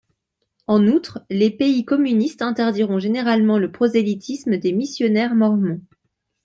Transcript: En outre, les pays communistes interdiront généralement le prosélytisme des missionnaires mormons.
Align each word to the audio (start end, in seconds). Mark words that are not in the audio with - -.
En 0.65 0.87
outre, 0.87 1.23
les 1.29 1.51
pays 1.51 1.85
communistes 1.85 2.41
interdiront 2.41 2.97
généralement 2.97 3.59
le 3.59 3.71
prosélytisme 3.71 4.57
des 4.57 4.71
missionnaires 4.73 5.35
mormons. 5.35 5.79